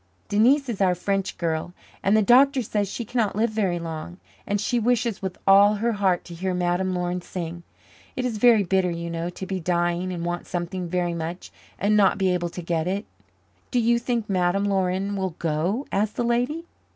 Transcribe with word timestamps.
Denise 0.29 0.67
is 0.67 0.81
our 0.81 0.95
French 0.95 1.37
girl, 1.37 1.73
and 2.01 2.17
the 2.17 2.23
doctor 2.23 2.63
says 2.63 2.89
she 2.91 3.05
cannot 3.05 3.35
live 3.35 3.51
very 3.51 3.77
long, 3.77 4.17
and 4.47 4.59
she 4.59 4.79
wishes 4.79 5.21
with 5.21 5.37
all 5.45 5.75
her 5.75 5.91
heart 5.91 6.25
to 6.25 6.33
hear 6.33 6.55
Madame 6.55 6.95
Laurin 6.95 7.21
sing. 7.21 7.61
It 8.15 8.25
is 8.25 8.39
very 8.39 8.63
bitter, 8.63 8.89
you 8.89 9.11
know, 9.11 9.29
to 9.29 9.45
be 9.45 9.59
dying 9.59 10.11
and 10.11 10.25
want 10.25 10.47
something 10.47 10.89
very 10.89 11.13
much 11.13 11.51
and 11.77 11.95
not 11.95 12.17
be 12.17 12.33
able 12.33 12.49
to 12.49 12.63
get 12.63 12.87
it." 12.87 13.05
"Do 13.69 13.79
you 13.79 13.99
think 13.99 14.27
Madame 14.27 14.63
Laurin 14.65 15.15
will 15.15 15.35
go?" 15.37 15.85
asked 15.91 16.15
the 16.15 16.23
lady. 16.23 16.63